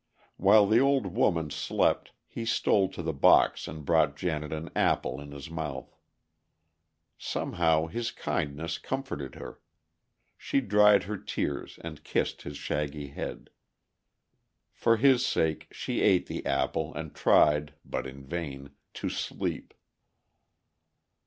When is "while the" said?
0.37-0.79